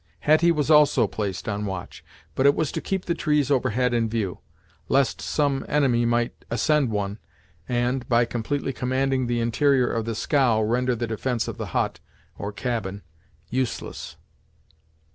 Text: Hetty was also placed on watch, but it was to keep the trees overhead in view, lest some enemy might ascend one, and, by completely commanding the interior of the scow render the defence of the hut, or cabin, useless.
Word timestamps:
Hetty 0.21 0.51
was 0.51 0.71
also 0.71 1.05
placed 1.05 1.47
on 1.47 1.67
watch, 1.67 2.03
but 2.33 2.47
it 2.47 2.55
was 2.55 2.71
to 2.71 2.81
keep 2.81 3.05
the 3.05 3.13
trees 3.13 3.51
overhead 3.51 3.93
in 3.93 4.09
view, 4.09 4.39
lest 4.89 5.21
some 5.21 5.63
enemy 5.69 6.07
might 6.07 6.43
ascend 6.49 6.89
one, 6.89 7.19
and, 7.69 8.09
by 8.09 8.25
completely 8.25 8.73
commanding 8.73 9.27
the 9.27 9.39
interior 9.39 9.91
of 9.93 10.05
the 10.05 10.15
scow 10.15 10.59
render 10.63 10.95
the 10.95 11.05
defence 11.05 11.47
of 11.47 11.59
the 11.59 11.67
hut, 11.67 11.99
or 12.35 12.51
cabin, 12.51 13.03
useless. 13.51 14.17